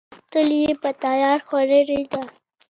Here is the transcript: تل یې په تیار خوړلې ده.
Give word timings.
تل 0.31 0.49
یې 0.61 0.71
په 0.81 0.89
تیار 1.03 1.39
خوړلې 1.47 2.01
ده. 2.11 2.21